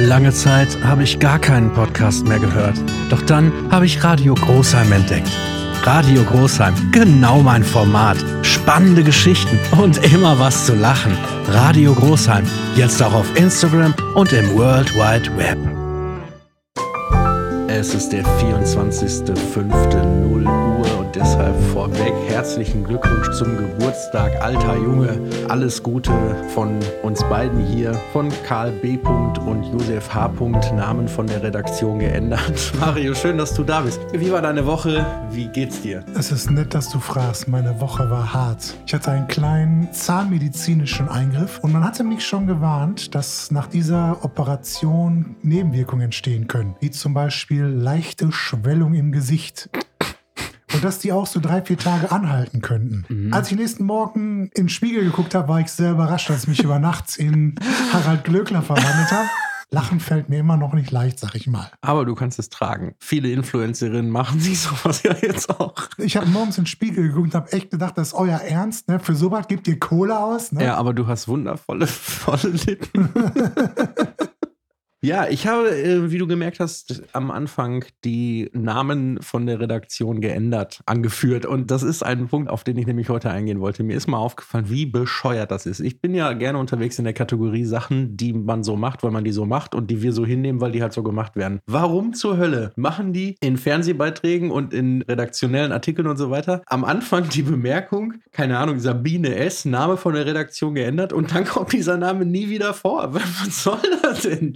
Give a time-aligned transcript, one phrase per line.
[0.00, 2.74] Lange Zeit habe ich gar keinen Podcast mehr gehört.
[3.10, 5.28] Doch dann habe ich Radio Großheim entdeckt.
[5.82, 8.16] Radio Großheim, genau mein Format.
[8.40, 11.12] Spannende Geschichten und immer was zu lachen.
[11.48, 15.58] Radio Großheim, jetzt auch auf Instagram und im World Wide Web.
[17.68, 20.29] Es ist der 24.05.0 Uhr und
[21.14, 25.18] deshalb vorweg herzlichen Glückwunsch zum Geburtstag, alter Junge.
[25.48, 26.12] Alles Gute
[26.54, 28.98] von uns beiden hier, von Karl B.
[29.46, 30.30] und Josef H.
[30.74, 32.72] Namen von der Redaktion geändert.
[32.80, 34.00] Mario, schön, dass du da bist.
[34.12, 35.04] Wie war deine Woche?
[35.30, 36.04] Wie geht's dir?
[36.16, 37.48] Es ist nett, dass du fragst.
[37.48, 38.74] Meine Woche war hart.
[38.86, 44.24] Ich hatte einen kleinen zahnmedizinischen Eingriff und man hatte mich schon gewarnt, dass nach dieser
[44.24, 49.68] Operation Nebenwirkungen entstehen können, wie zum Beispiel leichte Schwellung im Gesicht.
[50.80, 53.04] Und dass die auch so drei, vier Tage anhalten könnten.
[53.06, 53.34] Mhm.
[53.34, 56.48] Als ich nächsten Morgen in den Spiegel geguckt habe, war ich sehr überrascht, dass ich
[56.48, 57.54] mich über nachts in
[57.92, 59.28] Harald Glöckler verwandelt habe.
[59.68, 61.70] Lachen fällt mir immer noch nicht leicht, sag ich mal.
[61.82, 62.94] Aber du kannst es tragen.
[62.98, 65.74] Viele Influencerinnen machen sich sowas ja jetzt auch.
[65.98, 68.88] Ich habe morgens in den Spiegel geguckt und habe echt gedacht, das ist euer Ernst.
[68.88, 69.00] Ne?
[69.00, 70.50] Für sowas gebt ihr Kohle aus.
[70.50, 70.64] Ne?
[70.64, 73.10] Ja, aber du hast wundervolle volle Lippen.
[75.02, 80.20] Ja, ich habe, äh, wie du gemerkt hast, am Anfang die Namen von der Redaktion
[80.20, 81.46] geändert, angeführt.
[81.46, 83.82] Und das ist ein Punkt, auf den ich nämlich heute eingehen wollte.
[83.82, 85.80] Mir ist mal aufgefallen, wie bescheuert das ist.
[85.80, 89.24] Ich bin ja gerne unterwegs in der Kategorie Sachen, die man so macht, weil man
[89.24, 91.60] die so macht und die wir so hinnehmen, weil die halt so gemacht werden.
[91.64, 96.84] Warum zur Hölle machen die in Fernsehbeiträgen und in redaktionellen Artikeln und so weiter am
[96.84, 101.72] Anfang die Bemerkung, keine Ahnung, Sabine S., Name von der Redaktion geändert und dann kommt
[101.72, 103.14] dieser Name nie wieder vor.
[103.14, 104.54] Was soll das denn?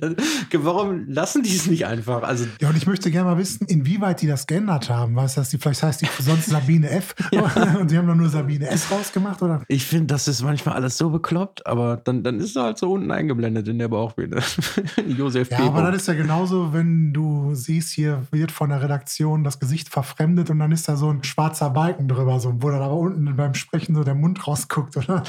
[0.57, 2.23] Warum lassen die es nicht einfach?
[2.23, 5.17] Also ja, und ich möchte gerne mal wissen, inwieweit die das geändert haben.
[5.17, 7.15] Was das die, vielleicht heißt die sonst Sabine F.
[7.33, 7.43] Ja.
[7.81, 9.62] und sie haben dann nur Sabine S rausgemacht, oder?
[9.69, 12.93] Ich finde, das ist manchmal alles so bekloppt, aber dann, dann ist er halt so
[12.93, 14.43] unten eingeblendet in der Bauchbinde.
[15.09, 15.62] Josef Ja, P.
[15.65, 19.89] aber das ist ja genauso, wenn du siehst, hier wird von der Redaktion das Gesicht
[19.89, 23.34] verfremdet und dann ist da so ein schwarzer Balken drüber, so, wo dann aber unten
[23.37, 25.23] beim Sprechen so der Mund rausguckt, oder?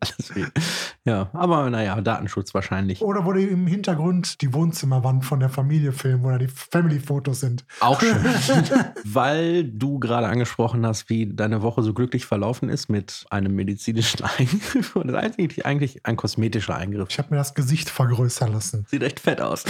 [1.04, 3.00] Ja, aber naja, Datenschutz wahrscheinlich.
[3.00, 7.64] Oder wo die im Hintergrund die Wohnzimmerwand von der Familie filmen oder die Family-Fotos sind.
[7.80, 8.16] Auch schön.
[9.04, 14.22] Weil du gerade angesprochen hast, wie deine Woche so glücklich verlaufen ist mit einem medizinischen
[14.38, 14.96] Eingriff.
[14.96, 17.08] Und das ist eigentlich, eigentlich ein kosmetischer Eingriff.
[17.10, 18.84] Ich habe mir das Gesicht vergrößern lassen.
[18.90, 19.64] Sieht echt fett aus.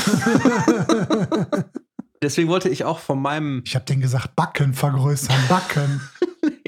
[2.20, 3.62] Deswegen wollte ich auch von meinem.
[3.64, 6.00] Ich habe den gesagt, Backen vergrößern, Backen.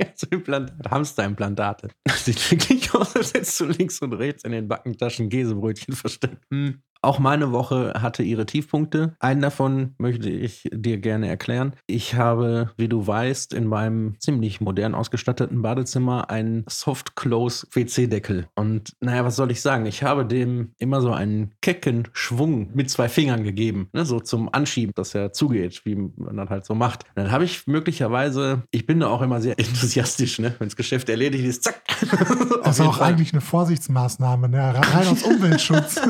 [0.06, 1.90] ja, so Implantat, Hamsterimplantate.
[2.08, 6.42] Sieht wirklich aus, als hättest du links und rechts in den Backentaschen Käsebrötchen versteckt.
[6.50, 6.82] Hm.
[7.02, 9.14] Auch meine Woche hatte ihre Tiefpunkte.
[9.20, 11.72] Einen davon möchte ich dir gerne erklären.
[11.86, 18.48] Ich habe, wie du weißt, in meinem ziemlich modern ausgestatteten Badezimmer einen Soft-Close-WC-Deckel.
[18.54, 19.86] Und naja, was soll ich sagen?
[19.86, 23.88] Ich habe dem immer so einen kecken Schwung mit zwei Fingern gegeben.
[23.92, 24.04] Ne?
[24.04, 27.04] So zum Anschieben, dass er zugeht, wie man das halt so macht.
[27.04, 30.54] Und dann habe ich möglicherweise, ich bin da auch immer sehr enthusiastisch, ne?
[30.58, 31.80] wenn das Geschäft erledigt ist, zack.
[32.62, 33.12] Das ist auch Fall.
[33.12, 34.74] eigentlich eine Vorsichtsmaßnahme, ne?
[34.74, 36.00] rein aus Umweltschutz.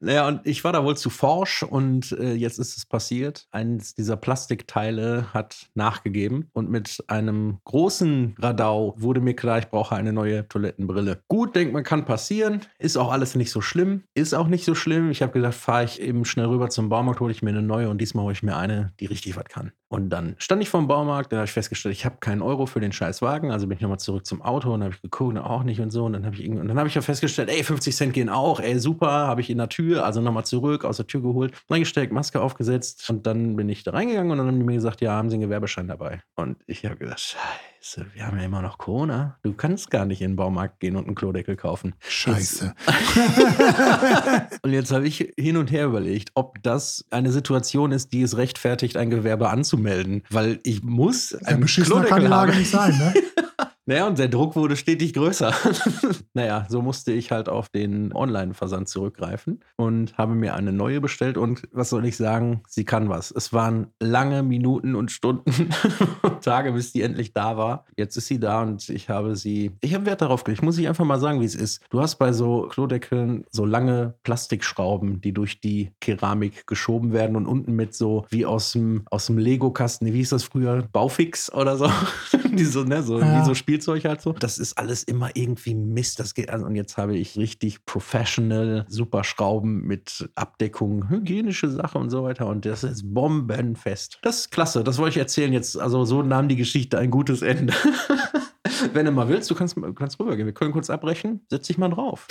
[0.00, 3.46] naja, ich war da wohl zu forsch und äh, jetzt ist es passiert.
[3.50, 9.94] Eines dieser Plastikteile hat nachgegeben und mit einem großen Radau wurde mir klar, ich brauche
[9.94, 11.22] eine neue Toilettenbrille.
[11.28, 12.60] Gut, denkt man, kann passieren.
[12.78, 14.04] Ist auch alles nicht so schlimm.
[14.14, 15.10] Ist auch nicht so schlimm.
[15.10, 17.88] Ich habe gesagt, fahre ich eben schnell rüber zum Baumarkt, hole ich mir eine neue
[17.88, 19.72] und diesmal hole ich mir eine, die richtig was kann.
[19.92, 22.64] Und dann stand ich vor dem Baumarkt, da habe ich festgestellt, ich habe keinen Euro
[22.64, 23.50] für den scheiß Wagen.
[23.50, 26.06] Also bin ich nochmal zurück zum Auto und habe ich geguckt, auch nicht und so.
[26.06, 28.58] Und dann habe ich, und dann hab ich ja festgestellt, ey, 50 Cent gehen auch,
[28.58, 32.10] ey, super, habe ich in der Tür, also nochmal zurück, aus der Tür geholt, reingesteckt,
[32.10, 33.10] Maske aufgesetzt.
[33.10, 35.34] Und dann bin ich da reingegangen und dann haben die mir gesagt, ja, haben Sie
[35.34, 36.22] einen Gewerbeschein dabei.
[36.36, 37.71] Und ich habe gesagt, scheiße.
[37.82, 39.38] Scheiße, wir haben ja immer noch Corona.
[39.42, 41.94] Du kannst gar nicht in den Baumarkt gehen und einen Klodeckel kaufen.
[41.98, 42.74] Scheiße.
[44.62, 48.36] und jetzt habe ich hin und her überlegt, ob das eine Situation ist, die es
[48.36, 50.22] rechtfertigt, ein Gewerbe anzumelden.
[50.30, 52.58] Weil ich muss einen ja, Klodeckel kann die Lage haben.
[52.60, 53.14] nicht sein, ne?
[53.84, 55.52] Naja, und der Druck wurde stetig größer.
[56.34, 61.36] naja, so musste ich halt auf den Online-Versand zurückgreifen und habe mir eine neue bestellt.
[61.36, 62.62] Und was soll ich sagen?
[62.68, 63.32] Sie kann was.
[63.32, 65.70] Es waren lange Minuten und Stunden
[66.22, 67.84] und Tage, bis die endlich da war.
[67.96, 69.72] Jetzt ist sie da und ich habe sie.
[69.80, 70.62] Ich habe Wert darauf gelegt.
[70.62, 71.82] Muss ich einfach mal sagen, wie es ist.
[71.90, 77.46] Du hast bei so Klodeckeln so lange Plastikschrauben, die durch die Keramik geschoben werden und
[77.46, 80.88] unten mit so wie aus dem, aus dem Lego-Kasten, wie hieß das früher?
[80.92, 81.90] Baufix oder so?
[82.52, 83.40] die so, ne, so, ja.
[83.40, 84.32] wie so Spiel Spielzeug halt so.
[84.32, 86.20] Das ist alles immer irgendwie Mist.
[86.20, 91.96] Das geht also, und jetzt habe ich richtig professional super Schrauben mit Abdeckung, hygienische Sache
[91.96, 92.46] und so weiter.
[92.48, 94.18] Und das ist bombenfest.
[94.20, 94.84] Das ist klasse.
[94.84, 95.78] Das wollte ich erzählen jetzt.
[95.78, 97.72] Also so nahm die Geschichte ein gutes Ende.
[98.92, 100.46] Wenn du mal willst, du kannst, kannst rübergehen.
[100.46, 101.40] Wir können kurz abbrechen.
[101.50, 102.26] Setz dich mal drauf.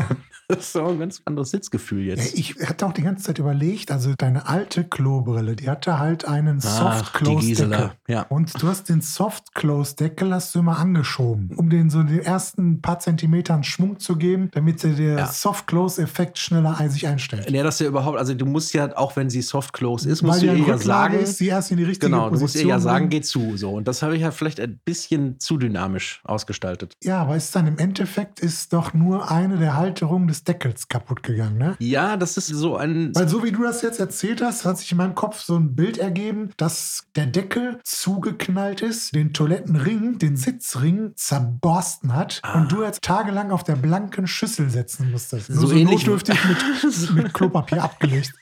[0.48, 2.34] das ist so ein ganz anderes Sitzgefühl jetzt.
[2.34, 6.26] Ja, ich hatte auch die ganze Zeit überlegt, also deine alte Klobrille, die hatte halt
[6.26, 7.92] einen Soft-Close-Deckel.
[8.08, 8.22] Ja.
[8.22, 12.98] Und du hast den Soft-Close-Deckel, hast du immer angeschoben, um den so den ersten paar
[12.98, 15.26] Zentimetern Schwung zu geben, damit der Ja.
[15.26, 17.48] Soft-Close-Effekt schneller ein- sich einstellt.
[17.50, 20.28] Ja, das ja überhaupt, also du musst ja, auch wenn sie soft close ist, Weil
[20.30, 22.54] musst die du ja Rücklage sagen, ist, die erst in die richtige genau, du musst
[22.56, 23.56] ihr Position ja sagen, geh zu.
[23.56, 23.70] So.
[23.72, 26.94] Und das habe ich ja vielleicht ein bisschen zu dynamisch ausgestaltet.
[27.02, 31.22] Ja, aber ist dann im Endeffekt ist doch nur eine der Halterungen des Deckels kaputt
[31.22, 31.76] gegangen, ne?
[31.78, 33.14] Ja, das ist so ein.
[33.14, 35.74] Weil so wie du das jetzt erzählt hast, hat sich in meinem Kopf so ein
[35.74, 42.58] Bild ergeben, dass der Deckel zugeknallt ist, den Toilettenring, den Sitzring zerborsten hat Ah.
[42.58, 45.48] und du jetzt tagelang auf der blanken Schüssel setzen musstest.
[45.48, 46.38] So so ähnlich- notdürftig
[47.14, 48.32] mit, mit Klopapier abgelegt,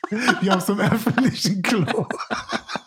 [0.40, 2.06] wie auf so einem öffentlichen Klo.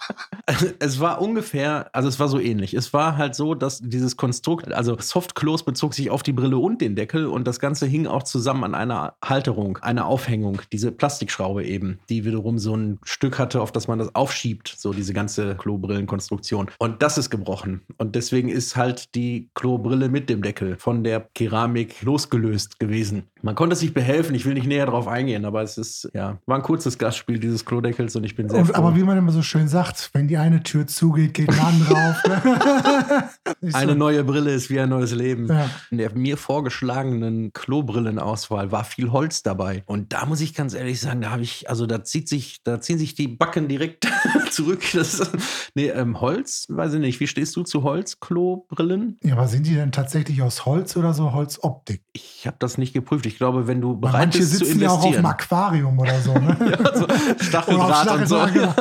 [0.79, 2.73] Es war ungefähr, also es war so ähnlich.
[2.73, 6.57] Es war halt so, dass dieses Konstrukt, also Soft Close bezog sich auf die Brille
[6.57, 10.91] und den Deckel und das Ganze hing auch zusammen an einer Halterung, einer Aufhängung, diese
[10.91, 15.13] Plastikschraube eben, die wiederum so ein Stück hatte, auf das man das aufschiebt, so diese
[15.13, 16.69] ganze Klobrillenkonstruktion.
[16.79, 17.81] Und das ist gebrochen.
[17.97, 23.23] Und deswegen ist halt die Klobrille mit dem Deckel von der Keramik losgelöst gewesen.
[23.41, 26.57] Man konnte sich behelfen, ich will nicht näher drauf eingehen, aber es ist, ja, war
[26.57, 29.41] ein kurzes Gastspiel dieses Klodeckels und ich bin sehr Und, aber wie man immer so
[29.41, 32.23] schön sagt, wenn die eine Tür zugeht, geht eine andere auf.
[32.27, 33.29] Ne?
[33.61, 35.47] Nicht so- Eine neue Brille ist wie ein neues Leben.
[35.47, 35.69] Ja.
[35.91, 39.83] In der mir vorgeschlagenen Klobrillenauswahl war viel Holz dabei.
[39.85, 42.79] Und da muss ich ganz ehrlich sagen, da habe ich, also da zieht sich, da
[42.81, 44.07] ziehen sich die Backen direkt
[44.51, 44.83] zurück.
[44.93, 45.31] Das,
[45.75, 47.19] nee, ähm, Holz, weiß ich nicht.
[47.19, 49.17] Wie stehst du zu Holzklobrillen?
[49.23, 52.03] ja, aber sind die denn tatsächlich aus Holz oder so Holzoptik?
[52.13, 53.25] Ich habe das nicht geprüft.
[53.25, 55.25] Ich glaube, wenn du bereit manche bist zu sitzen ja auch auf dem investieren.
[55.25, 56.33] Aquarium oder so.
[56.33, 56.57] Ne?
[56.77, 57.07] Ja, so
[57.39, 58.45] Stacheldraht und so.
[58.53, 58.73] Genau.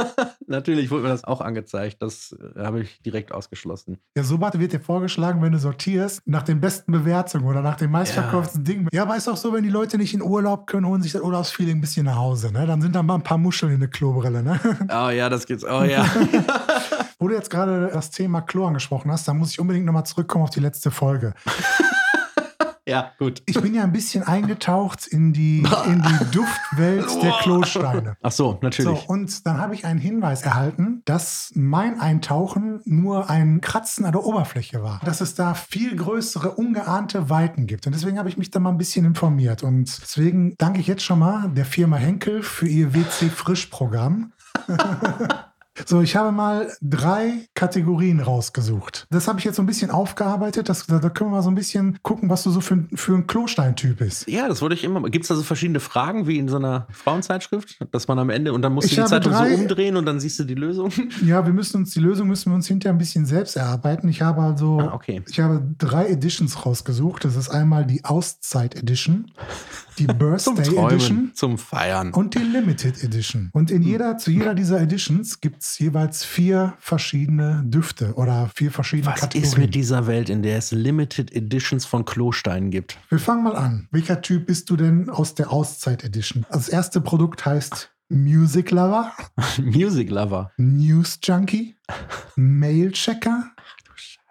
[0.47, 2.01] Natürlich mir das auch angezeigt.
[2.01, 3.99] Das äh, habe ich direkt ausgeschlossen.
[4.17, 7.77] Ja, so weit wird dir vorgeschlagen, wenn du sortierst, nach den besten Bewertungen oder nach
[7.77, 8.89] den meistverkauften Dingen.
[8.93, 11.23] Ja, aber ist auch so, wenn die Leute nicht in Urlaub können, holen sich das
[11.23, 12.53] Urlaubsfeeling ein bisschen nach Hause.
[12.53, 12.67] Ne?
[12.67, 14.43] Dann sind da mal ein paar Muscheln in der Klobrille.
[14.43, 14.61] Ne?
[14.89, 15.65] Oh ja, das geht's.
[15.65, 16.07] Oh ja.
[17.19, 20.45] Wo du jetzt gerade das Thema Klo angesprochen hast, da muss ich unbedingt nochmal zurückkommen
[20.45, 21.35] auf die letzte Folge.
[22.87, 23.43] ja, gut.
[23.47, 28.17] Ich bin ja ein bisschen eingetaucht in die, in die Duftwelt der Klosteine.
[28.23, 29.01] Ach so, natürlich.
[29.01, 34.13] So, und dann habe ich einen Hinweis erhalten, dass mein Eintauchen nur ein Kratzen an
[34.13, 35.01] der Oberfläche war.
[35.05, 37.87] Dass es da viel größere, ungeahnte Weiten gibt.
[37.87, 39.65] Und deswegen habe ich mich da mal ein bisschen informiert.
[39.65, 44.33] Und deswegen danke ich jetzt schon mal der Firma Henkel für ihr WC-Frisch-Programm.
[45.85, 49.07] So, ich habe mal drei Kategorien rausgesucht.
[49.11, 50.69] Das habe ich jetzt so ein bisschen aufgearbeitet.
[50.69, 53.15] Das, da, können wir mal so ein bisschen gucken, was du so für, ein- für
[53.15, 54.27] ein Klosteintyp bist.
[54.29, 55.03] Ja, das wollte ich immer.
[55.11, 58.53] Gibt es da so verschiedene Fragen wie in so einer Frauenzeitschrift, dass man am Ende
[58.53, 60.55] und dann musst Ich du die Zeitung drei- so umdrehen und dann siehst du die
[60.55, 60.91] Lösung?
[61.27, 64.09] Ja, wir müssen uns, die Lösung müssen wir uns hinterher ein bisschen selbst erarbeiten.
[64.09, 65.23] Ich habe also, Ah, okay.
[65.29, 67.25] ich habe drei Editions rausgesucht.
[67.25, 69.31] Das ist einmal die Auszeit Edition,
[69.99, 72.13] die Birthday Edition zum Feiern.
[72.13, 73.51] und die Limited Edition.
[73.53, 78.71] Und in jeder, zu jeder dieser Editions gibt es jeweils vier verschiedene Düfte oder vier
[78.71, 79.53] verschiedene Was Kategorien.
[79.53, 82.99] ist mit dieser Welt, in der es Limited Editions von Klosteinen gibt?
[83.09, 83.89] Wir fangen mal an.
[83.91, 86.47] Welcher Typ bist du denn aus der Auszeit Edition?
[86.51, 89.13] Das erste Produkt heißt Music Lover,
[89.63, 90.53] Music Lover.
[90.59, 91.77] News Junkie,
[92.37, 93.51] Mail Checker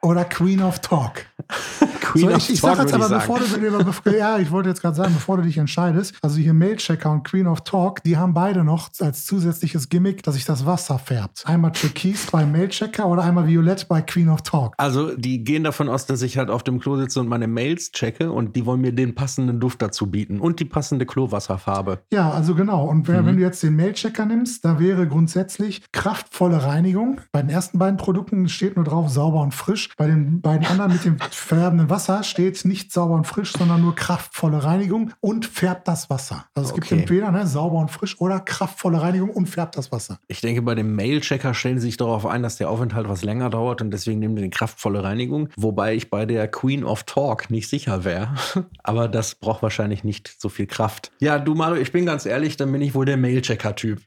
[0.01, 1.25] oder Queen of Talk.
[2.01, 4.81] Queen so, of ich, ich Talk, sag jetzt aber, bevor du, ja, ich wollte jetzt
[4.81, 8.33] gerade sagen, bevor du dich entscheidest, also hier Mailchecker und Queen of Talk, die haben
[8.33, 11.43] beide noch als zusätzliches Gimmick, dass sich das Wasser färbt.
[11.45, 14.73] Einmal Türkis bei Mailchecker oder einmal Violett bei Queen of Talk.
[14.77, 17.91] Also, die gehen davon aus, dass ich halt auf dem Klo sitze und meine Mails
[17.91, 21.99] checke und die wollen mir den passenden Duft dazu bieten und die passende Klowasserfarbe.
[22.11, 22.85] Ja, also genau.
[22.85, 23.25] Und wenn, Mhm.
[23.25, 27.21] wenn du jetzt den Mailchecker nimmst, da wäre grundsätzlich kraftvolle Reinigung.
[27.31, 29.89] Bei den ersten beiden Produkten steht nur drauf sauber und frisch.
[29.97, 33.95] Bei den beiden anderen mit dem färbenden Wasser steht nicht sauber und frisch, sondern nur
[33.95, 36.45] kraftvolle Reinigung und färbt das Wasser.
[36.53, 36.99] Also es gibt Okay.
[36.99, 40.19] entweder ne, sauber und frisch oder kraftvolle Reinigung und färbt das Wasser.
[40.27, 43.49] Ich denke, bei dem Mail-Checker stellen sie sich darauf ein, dass der Aufenthalt was länger
[43.49, 45.47] dauert und deswegen nehmen die kraftvolle Reinigung.
[45.55, 48.35] Wobei ich bei der Queen of Talk nicht sicher wäre.
[48.83, 51.11] Aber das braucht wahrscheinlich nicht so viel Kraft.
[51.19, 54.01] Ja, du Mario, ich bin ganz ehrlich, dann bin ich wohl der Mail-Checker-Typ.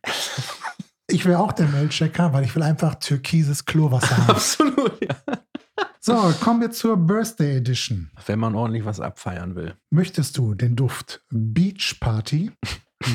[1.10, 4.28] Ich wäre auch der Mailchecker, weil ich will einfach türkises Klowasser haben.
[4.28, 5.16] Absolut, ja.
[6.00, 8.10] So, kommen wir zur Birthday Edition.
[8.26, 9.74] Wenn man ordentlich was abfeiern will.
[9.90, 12.52] Möchtest du den Duft Beach Party,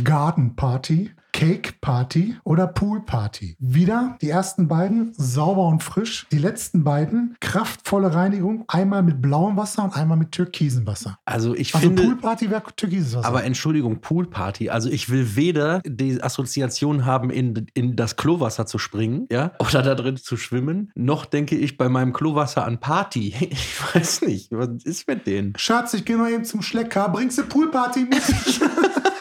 [0.03, 1.11] Garden Party,
[1.43, 3.57] Cake Party oder Pool Party.
[3.59, 6.25] Wieder die ersten beiden sauber und frisch.
[6.31, 8.63] Die letzten beiden kraftvolle Reinigung.
[8.69, 11.19] Einmal mit blauem Wasser und einmal mit türkisem Wasser.
[11.25, 12.03] Also ich Also finde.
[12.03, 13.27] Pool Party wäre türkises Wasser.
[13.27, 14.69] Aber Entschuldigung, Poolparty.
[14.69, 19.81] Also ich will weder die Assoziation haben, in, in das Klowasser zu springen, ja, oder
[19.81, 23.33] da drin zu schwimmen, noch denke ich bei meinem Klowasser an Party.
[23.53, 25.53] Ich weiß nicht, was ist mit denen?
[25.57, 27.09] Schatz, ich gehe noch eben zum Schlecker.
[27.09, 28.21] Bringst du Pool Party mit?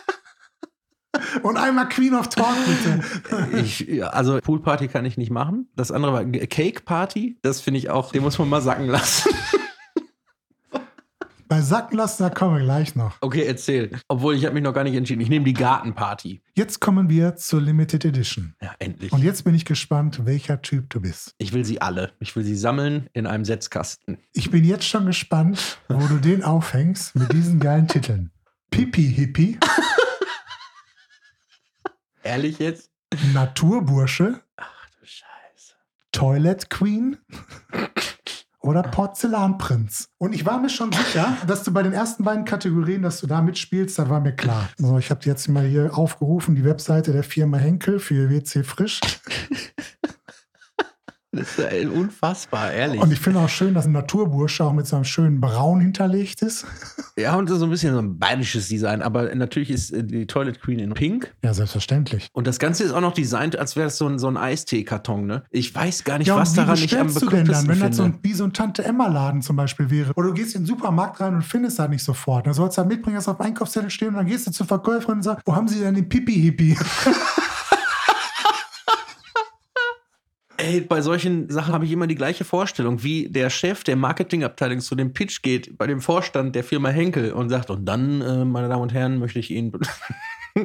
[1.42, 3.00] und einmal Queen of Talk, bitte.
[3.62, 5.68] Ich, also Poolparty kann ich nicht machen.
[5.76, 7.38] Das andere war Cake Party.
[7.42, 9.30] Das finde ich auch, den muss man mal sacken lassen.
[11.52, 13.18] Bei Sacken lassen, da kommen wir gleich noch.
[13.20, 13.90] Okay, erzähl.
[14.08, 15.20] Obwohl ich habe mich noch gar nicht entschieden.
[15.20, 16.40] Ich nehme die Gartenparty.
[16.54, 18.54] Jetzt kommen wir zur Limited Edition.
[18.62, 19.12] Ja, endlich.
[19.12, 21.34] Und jetzt bin ich gespannt, welcher Typ du bist.
[21.36, 22.12] Ich will sie alle.
[22.20, 24.16] Ich will sie sammeln in einem Setzkasten.
[24.32, 28.30] Ich bin jetzt schon gespannt, wo du den aufhängst mit diesen geilen Titeln.
[28.70, 29.58] Pipi Hippie,
[32.22, 32.90] Ehrlich jetzt?
[33.34, 35.74] Naturbursche, Ach du Scheiße.
[36.12, 37.18] Toilet Queen
[38.60, 40.08] oder Porzellanprinz.
[40.18, 43.26] Und ich war mir schon sicher, dass du bei den ersten beiden Kategorien, dass du
[43.26, 44.70] da mitspielst, da war mir klar.
[44.76, 49.00] So, ich habe jetzt mal hier aufgerufen, die Webseite der Firma Henkel für WC Frisch.
[51.34, 53.00] Das ist unfassbar, ehrlich.
[53.00, 56.42] Und ich finde auch schön, dass ein Naturbursche auch mit so einem schönen Braun hinterlegt
[56.42, 56.66] ist.
[57.16, 59.00] ja, und so ein bisschen so ein bayerisches Design.
[59.00, 61.34] Aber natürlich ist äh, die Toilet Queen in Pink.
[61.42, 62.28] Ja, selbstverständlich.
[62.34, 65.24] Und das Ganze ist auch noch designt, als wäre es so ein, so ein Eistee-Karton,
[65.26, 65.42] ne?
[65.50, 67.96] Ich weiß gar nicht, Ja, was daran nicht am bestellst du denn dann, wenn das
[67.96, 68.18] so finde.
[68.18, 70.12] ein, wie so ein Tante-Emma-Laden zum Beispiel wäre?
[70.16, 72.46] Oder du gehst in den Supermarkt rein und findest das nicht sofort.
[72.46, 74.66] Dann sollst du halt mitbringen, dass auf dem Einkaufszettel stehen und dann gehst du zur
[74.66, 76.76] Verkäuferin und sagst, wo haben sie denn den Pipi-Hippi?
[80.62, 84.78] Ey, bei solchen Sachen habe ich immer die gleiche Vorstellung, wie der Chef der Marketingabteilung
[84.78, 88.44] zu dem Pitch geht bei dem Vorstand der Firma Henkel und sagt, und dann, äh,
[88.44, 89.72] meine Damen und Herren, möchte ich Ihnen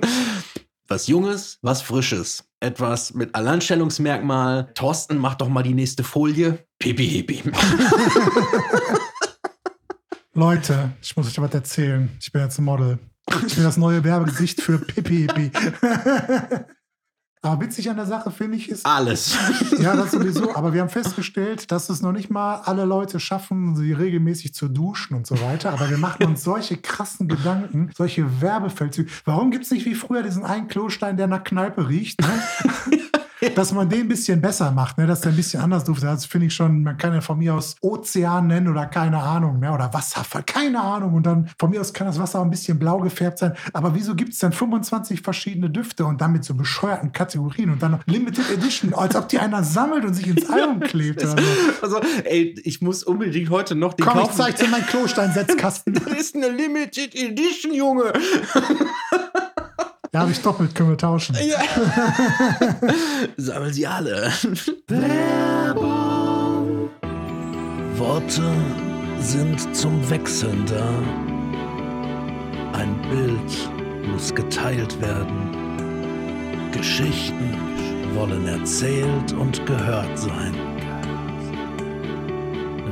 [0.87, 2.47] was Junges, was Frisches.
[2.59, 4.71] Etwas mit Alleinstellungsmerkmal.
[4.75, 6.59] Thorsten, mach doch mal die nächste Folie.
[6.77, 7.41] Pipi, hipi.
[10.35, 12.07] Leute, ich muss euch was erzählen.
[12.21, 12.99] Ich bin jetzt ein Model.
[13.47, 15.51] Ich bin das neue Werbegesicht für Pipi-Hippi.
[17.47, 19.37] Aber witzig an der Sache, finde ich, ist, Alles.
[19.79, 20.55] Ja, das sowieso.
[20.55, 24.67] Aber wir haben festgestellt, dass es noch nicht mal alle Leute schaffen, sie regelmäßig zu
[24.67, 25.71] duschen und so weiter.
[25.71, 29.09] Aber wir machen uns solche krassen Gedanken, solche Werbefeldzüge.
[29.25, 32.21] Warum gibt es nicht wie früher diesen einen Klostein, der nach Kneipe riecht?
[32.21, 32.99] Ne?
[33.56, 35.06] Dass man den ein bisschen besser macht, ne?
[35.06, 36.10] dass der ein bisschen anders duftet.
[36.10, 39.60] Das finde ich schon, man kann ja von mir aus Ozean nennen oder keine Ahnung,
[39.60, 39.72] ne?
[39.72, 41.13] oder Wasserfall, keine Ahnung.
[41.13, 43.53] Und dann von mir aus kann das Wasser auch ein bisschen blau gefärbt sein.
[43.74, 47.82] Aber wieso gibt es dann 25 verschiedene Düfte und dann mit so bescheuerten Kategorien und
[47.82, 51.24] dann noch Limited Edition, als ob die einer sammelt und sich ins Album klebt.
[51.24, 51.38] Oder so.
[51.82, 54.38] Also, ey, ich muss unbedingt heute noch den Komm, ich kaufen.
[54.38, 55.94] zeig dir meinen Klostein-Setzkasten.
[56.08, 58.13] Das ist eine Limited Edition, Junge.
[60.17, 61.36] Ja, habe ich doppelt, können wir tauschen.
[61.36, 61.59] Ja.
[63.38, 64.31] Sammeln sie alle.
[64.88, 66.89] Werbung.
[67.97, 68.51] Worte
[69.19, 70.89] sind zum Wechseln da.
[72.79, 73.69] Ein Bild
[74.12, 76.71] muss geteilt werden.
[76.71, 77.53] Geschichten
[78.15, 80.55] wollen erzählt und gehört sein.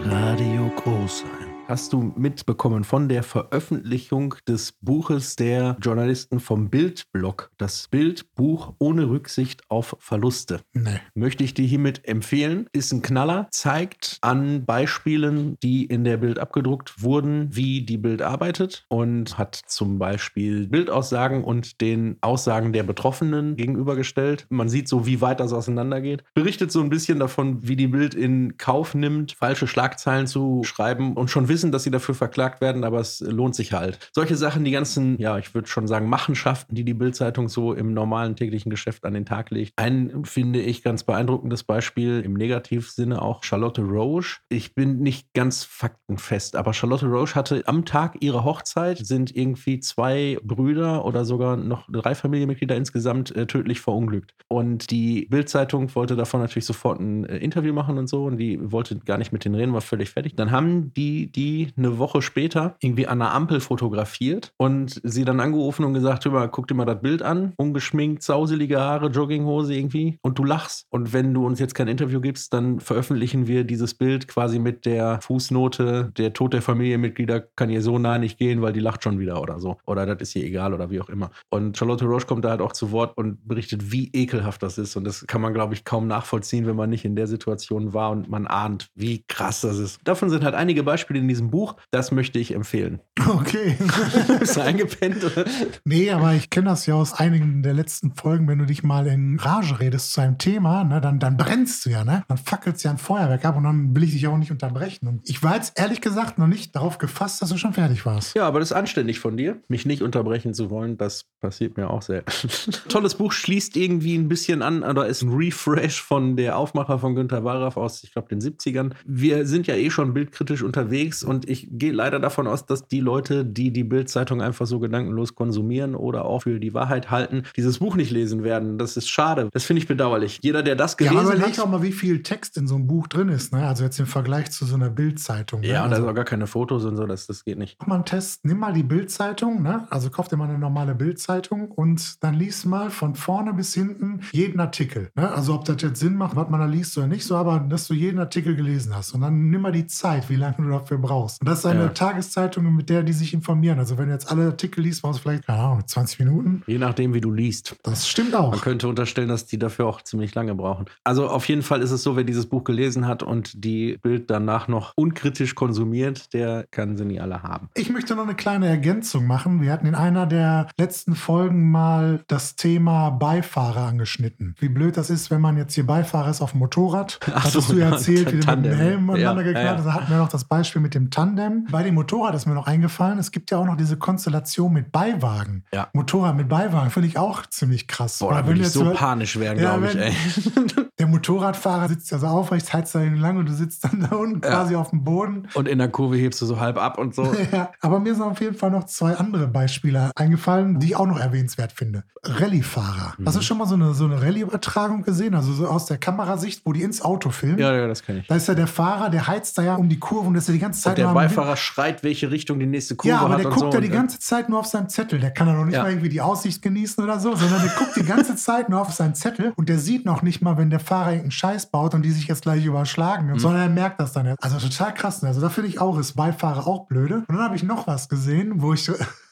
[0.04, 1.45] Radio Großheim.
[1.68, 7.50] Hast du mitbekommen von der Veröffentlichung des Buches der Journalisten vom Bildblog?
[7.58, 10.62] Das Bildbuch ohne Rücksicht auf Verluste.
[10.74, 11.00] Nee.
[11.16, 12.70] Möchte ich dir hiermit empfehlen.
[12.72, 18.22] Ist ein Knaller, zeigt an Beispielen, die in der Bild abgedruckt wurden, wie die Bild
[18.22, 24.46] arbeitet und hat zum Beispiel Bildaussagen und den Aussagen der Betroffenen gegenübergestellt.
[24.50, 26.24] Man sieht so, wie weit das auseinandergeht.
[26.36, 31.14] Berichtet so ein bisschen davon, wie die Bild in Kauf nimmt, falsche Schlagzeilen zu schreiben
[31.14, 34.10] und schon wissen, dass sie dafür verklagt werden, aber es lohnt sich halt.
[34.14, 37.94] Solche Sachen, die ganzen, ja, ich würde schon sagen, Machenschaften, die die Bildzeitung so im
[37.94, 39.74] normalen täglichen Geschäft an den Tag legt.
[39.76, 44.40] Ein, finde ich, ganz beeindruckendes Beispiel im Negativsinne auch Charlotte Roche.
[44.50, 49.80] Ich bin nicht ganz faktenfest, aber Charlotte Roche hatte am Tag ihrer Hochzeit sind irgendwie
[49.80, 54.34] zwei Brüder oder sogar noch drei Familienmitglieder insgesamt äh, tödlich verunglückt.
[54.48, 58.60] Und die Bildzeitung wollte davon natürlich sofort ein äh, Interview machen und so und die
[58.72, 60.36] wollte gar nicht mit denen reden, war völlig fertig.
[60.36, 61.45] Dann haben die die
[61.78, 66.32] eine Woche später irgendwie an einer Ampel fotografiert und sie dann angerufen und gesagt, hör
[66.32, 70.86] mal, guck dir mal das Bild an, ungeschminkt, sauselige Haare, Jogginghose irgendwie und du lachst.
[70.90, 74.86] Und wenn du uns jetzt kein Interview gibst, dann veröffentlichen wir dieses Bild quasi mit
[74.86, 79.04] der Fußnote, der Tod der Familienmitglieder kann ihr so nah nicht gehen, weil die lacht
[79.04, 79.78] schon wieder oder so.
[79.86, 81.32] Oder das ist ihr egal oder wie auch immer.
[81.50, 84.96] Und Charlotte Roche kommt da halt auch zu Wort und berichtet, wie ekelhaft das ist.
[84.96, 88.12] Und das kann man, glaube ich, kaum nachvollziehen, wenn man nicht in der Situation war
[88.12, 90.00] und man ahnt, wie krass das ist.
[90.04, 91.76] Davon sind halt einige Beispiele in diesem Buch.
[91.92, 93.00] Das möchte ich empfehlen.
[93.28, 93.76] Okay.
[94.40, 95.24] Bist du eingepennt?
[95.24, 95.46] Oder?
[95.84, 99.08] Nee, aber ich kenne das ja aus einigen der letzten Folgen, wenn du dich mal
[99.08, 102.24] in Rage redest zu einem Thema, ne, dann, dann brennst du ja, ne?
[102.28, 105.08] Dann fackelst ja ein Feuerwerk ab und dann will ich dich auch nicht unterbrechen.
[105.08, 108.36] Und ich war jetzt ehrlich gesagt noch nicht darauf gefasst, dass du schon fertig warst.
[108.36, 110.98] Ja, aber das ist anständig von dir, mich nicht unterbrechen zu wollen.
[110.98, 112.24] Das passiert mir auch sehr.
[112.90, 117.16] Tolles Buch schließt irgendwie ein bisschen an, oder ist ein Refresh von der Aufmacher von
[117.16, 118.92] Günter Wallraff aus, ich glaube, den 70ern.
[119.06, 123.00] Wir sind ja eh schon bildkritisch unterwegs und ich gehe leider davon aus, dass die
[123.00, 127.80] Leute, die die Bildzeitung einfach so gedankenlos konsumieren oder auch für die Wahrheit halten, dieses
[127.80, 128.78] Buch nicht lesen werden.
[128.78, 129.50] Das ist schade.
[129.52, 130.40] Das finde ich bedauerlich.
[130.42, 131.60] Jeder, der das Ja, gelesen aber überleg hat.
[131.66, 133.68] auch mal, wie viel Text in so einem Buch drin ist, ne?
[133.68, 135.62] Also jetzt im Vergleich zu so einer Bildzeitung.
[135.62, 135.68] Ne?
[135.68, 137.78] Ja, und da also, sind auch gar keine Fotos und so, das, das geht nicht.
[137.80, 139.88] Mach mal einen Test, nimm mal die Bildzeitung, ne?
[139.90, 144.22] Also kauf dir mal eine normale Bildzeitung und dann lies mal von vorne bis hinten
[144.32, 145.10] jeden Artikel.
[145.16, 145.32] Ne?
[145.32, 147.88] Also ob das jetzt Sinn macht, was man da liest oder nicht, so aber dass
[147.88, 149.14] du jeden Artikel gelesen hast.
[149.14, 151.15] Und dann nimm mal die Zeit, wie lange du dafür brauchst.
[151.24, 151.88] Und das ist eine Ja.
[151.90, 153.80] Tageszeitung, mit der die sich informieren.
[153.80, 156.64] Also wenn du jetzt alle Artikel liest, brauchst du vielleicht, keine Ahnung, 20 Minuten.
[156.68, 157.76] Je nachdem, wie du liest.
[157.84, 158.62] Das stimmt Man auch.
[158.62, 160.86] könnte unterstellen, dass die dafür auch ziemlich lange brauchen.
[161.04, 164.30] Also auf jeden Fall ist es so, wer dieses Buch gelesen hat und die Bild
[164.30, 167.70] danach noch unkritisch konsumiert, der kann sie nie alle haben.
[167.76, 169.62] Ich möchte noch eine kleine Ergänzung machen.
[169.62, 174.56] Wir hatten in einer der letzten Folgen mal das Thema Beifahrer angeschnitten.
[174.60, 177.20] Wie blöd das ist, wenn man jetzt hier Beifahrer ist auf dem Motorrad.
[177.34, 178.74] Ach Hattest so, du ja erzählt, wie du mit dem.
[178.74, 179.84] Helm aneinander Ja, geknallt ja.
[179.86, 181.68] Da hatten wir noch das Beispiel mit dem Tandem.
[181.72, 184.92] Bei dem Motorrad ist mir noch eingefallen, es gibt ja auch noch diese Konstellation mit
[184.92, 185.64] Beiwagen.
[185.74, 185.90] Ja.
[185.94, 188.20] Motorrad mit Beiwagen finde ich auch ziemlich krass.
[188.20, 190.14] Boah, da würde ich so panisch werden, Ja, glaube ich, ey.
[190.98, 194.42] Der Motorradfahrer sitzt ja so aufrecht, heizt da lang und du sitzt dann da unten
[194.42, 194.50] Ja.
[194.52, 195.48] quasi auf dem Boden.
[195.54, 197.24] Und in der Kurve hebst du so halb ab und so.
[197.52, 201.06] Ja, aber mir sind auf jeden Fall noch zwei andere Beispiele eingefallen, die ich auch
[201.06, 202.04] noch erwähnenswert finde.
[202.24, 203.14] Rallyefahrer.
[203.18, 203.26] Mhm.
[203.28, 205.36] Hast du schon mal so eine, so eine Rallye-Übertragung gesehen?
[205.36, 207.60] Also so aus der Kamerasicht, wo die ins Auto filmen?
[207.60, 208.28] Ja, ja, das kann ich.
[208.28, 210.48] Da ist ja der Fahrer, der heizt da ja um die Kurve und das ist
[210.50, 213.34] ja die ganze Zeit Und der Beifahrer schreit, welche Richtung die nächste Kurve Ja, aber
[213.34, 213.70] hat der guckt so.
[213.72, 215.20] ja die Und, ganze Zeit nur auf seinem Zettel.
[215.20, 215.84] Der kann ja noch nicht Ja.
[215.84, 218.92] mal irgendwie die Aussicht genießen oder so, sondern der guckt die ganze Zeit nur auf
[218.94, 222.02] seinen Zettel und der sieht noch nicht mal, wenn der Fahrer irgendeinen Scheiß baut und
[222.04, 223.40] die sich jetzt gleich überschlagen, Mhm.
[223.40, 224.44] sondern er merkt das dann jetzt.
[224.44, 225.24] Also total krass.
[225.24, 227.18] Also da finde ich auch, ist Beifahrer auch blöde.
[227.28, 228.84] Und dann habe ich noch was gesehen, wo ich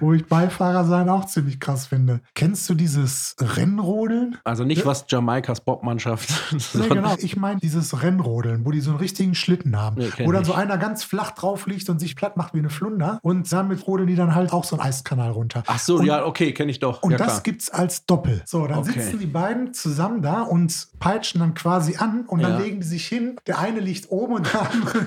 [0.00, 2.20] wo ich Beifahrer sein auch ziemlich krass finde.
[2.34, 4.38] Kennst du dieses Rennrodeln?
[4.44, 6.30] Also nicht was Jamaikas Bobmannschaft.
[6.74, 7.14] Nee, genau.
[7.18, 9.96] Ich meine dieses Rennrodeln, wo die so einen richtigen Schlitten haben.
[9.98, 12.70] Nee, wo dann so einer ganz flach drauf liegt und sich platt macht wie eine
[12.70, 13.18] Flunder.
[13.22, 15.62] Und damit rodeln die dann halt auch so einen Eiskanal runter.
[15.66, 17.02] Ach so, Und- ja, okay, kenne ich doch.
[17.02, 17.40] Und ja, das klar.
[17.42, 18.42] gibt's als Doppel.
[18.46, 19.00] So, dann Okay.
[19.00, 22.58] sitzen die beiden zusammen da und peitschen dann quasi an und dann Ja.
[22.58, 23.36] legen die sich hin.
[23.46, 25.06] Der eine liegt oben und der andere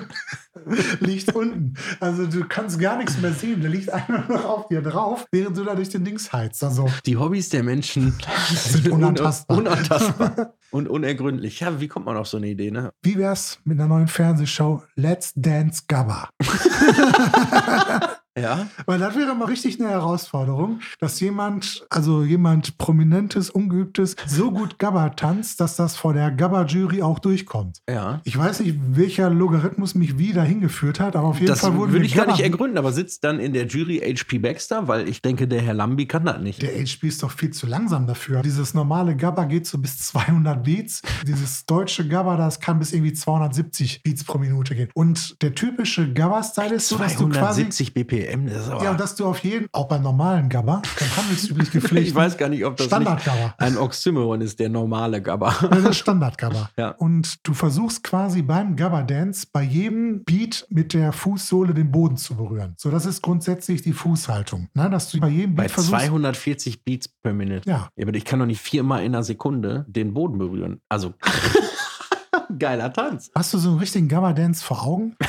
[0.99, 1.73] liegt unten.
[1.99, 3.61] Also du kannst gar nichts mehr sehen.
[3.61, 6.63] Der liegt einfach noch auf dir drauf, während du da durch den Dings heizt.
[6.63, 8.13] Also Die Hobbys der Menschen
[8.53, 9.57] Sind unantastbar.
[9.57, 11.59] unantastbar und unergründlich.
[11.59, 12.91] Ja, wie kommt man auf so eine Idee, ne?
[13.03, 16.29] wie wär's mit einer neuen Fernsehshow Let's Dance Gabba?
[18.37, 18.67] Ja.
[18.85, 24.79] Weil das wäre mal richtig eine Herausforderung, dass jemand, also jemand Prominentes, Ungeübtes, so gut
[24.79, 27.81] Gabba tanzt, dass das vor der Gabba-Jury auch durchkommt.
[27.87, 28.21] Ja.
[28.23, 31.75] Ich weiß nicht, welcher Logarithmus mich wie dahin geführt hat, aber auf jeden Das Fall
[31.75, 35.07] wurden würde ich gar nicht ergründen, aber sitzt dann in der Jury HP Baxter, weil
[35.07, 36.61] ich denke, der Herr Lambi kann das nicht.
[36.61, 38.41] Der HP ist doch viel zu langsam dafür.
[38.41, 41.01] Dieses normale Gabba geht so bis 200 Beats.
[41.25, 44.89] Dieses deutsche Gabba, das kann bis irgendwie 270 Beats pro Minute gehen.
[44.93, 48.83] Und der typische Gabba-Style ist so, dass du quasi 270 BPM, das ist aber.
[48.83, 52.37] Ja, und dass du auf jeden, auch beim normalen Gabba, beim handelsüblich gepflegten ich weiß
[52.37, 53.43] gar nicht, ob das Standard-Gabba.
[53.43, 55.53] nicht ein Oxymoron ist, der normale Gabba.
[55.73, 56.69] Das ist Standard-Gabba.
[56.77, 56.89] Ja.
[56.89, 62.35] Und du versuchst quasi beim Gabba-Dance bei jedem Beat mit der Fußsohle den Boden zu
[62.35, 62.73] berühren.
[62.77, 64.69] So, das ist grundsätzlich die Fußhaltung.
[64.73, 64.89] Ne?
[64.89, 66.05] Dass du bei jedem Bei Beat versuchst.
[66.05, 67.69] 240 Beats per Minute.
[67.69, 67.89] Ja.
[67.95, 68.07] ja.
[68.07, 70.42] Aber ich kann doch nicht viermal in einer Sekunde den Boden berühren.
[70.89, 71.13] Also.
[72.59, 73.31] Geiler Tanz.
[73.35, 75.15] Hast du so einen richtigen Gabba-Dance vor Augen?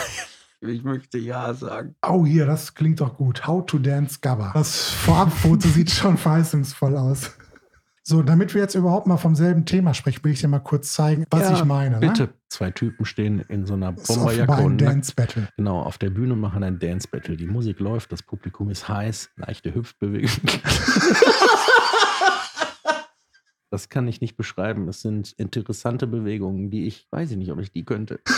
[0.66, 1.94] Ich möchte ja sagen.
[2.00, 3.46] Oh, hier, das klingt doch gut.
[3.46, 4.52] How to Dance Gabba.
[4.54, 7.32] Das Vorabfoto sieht schon verheißungsvoll aus.
[8.06, 10.92] So, damit wir jetzt überhaupt mal vom selben Thema sprechen, will ich dir mal kurz
[10.92, 11.98] zeigen, was Ja, ich meine.
[12.00, 12.24] Bitte.
[12.24, 12.34] Ne?
[12.50, 15.48] Zwei Typen stehen in so einer Bomberjacke ein und Dance Battle.
[15.56, 17.36] Genau, auf der Bühne machen ein Dance Battle.
[17.36, 20.28] Die Musik läuft, das Publikum ist heiß, leichte Hüpfbewegung.
[23.74, 24.86] Das kann ich nicht beschreiben.
[24.86, 28.20] Es sind interessante Bewegungen, die ich, weiß ich nicht, ob ich die könnte.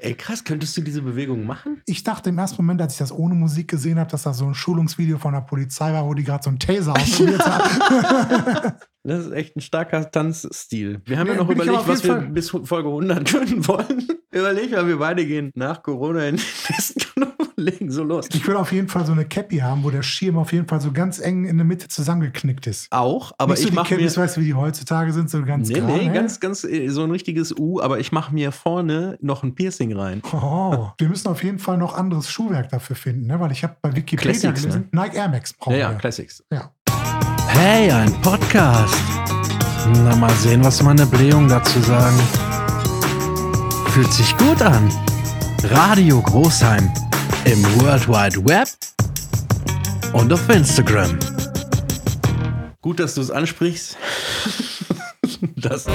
[0.00, 1.82] Ey, krass, könntest du diese Bewegung machen?
[1.86, 4.46] Ich dachte im ersten Moment, als ich das ohne Musik gesehen habe, dass das so
[4.46, 8.72] ein Schulungsvideo von der Polizei war, wo die gerade so einen Taser ausprobiert haben.
[9.04, 11.00] Das ist echt ein starker Tanzstil.
[11.06, 14.06] Wir haben ja, Ja, noch überlegt, was wir Fall- bis Folge 100 können wollen.
[14.30, 17.00] Überleg mal, wir beide gehen nach Corona in den nächsten
[17.64, 18.26] legen so los.
[18.32, 20.80] Ich würde auf jeden Fall so eine Cappy haben, wo der Schirm auf jeden Fall
[20.80, 22.86] so ganz eng in der Mitte zusammengeknickt ist.
[22.90, 24.16] Auch, aber Nicht so ich die mache mir...
[24.16, 25.92] Weißt du, wie die heutzutage sind, so ganz Nee, gerade.
[25.92, 29.54] nee, ganz, ganz äh, so ein richtiges U, aber ich mache mir vorne noch ein
[29.54, 30.22] Piercing rein.
[30.32, 33.38] Oh, wir müssen auf jeden Fall noch anderes Schuhwerk dafür finden, ne?
[33.40, 35.98] weil ich habe bei Wikipedia Classics, gelesen, Nike Air Max brauchen Ja, ja, wir.
[35.98, 36.42] Classics.
[36.52, 36.72] Ja.
[37.48, 38.94] Hey, ein Podcast.
[40.04, 42.16] Na, mal sehen, was meine Blähungen dazu sagen.
[43.90, 44.90] Fühlt sich gut an.
[45.64, 46.88] Radio Großheim.
[47.44, 48.68] Im World Wide Web
[50.12, 51.18] und auf Instagram.
[52.80, 53.96] Gut, dass du es ansprichst.
[55.56, 55.86] das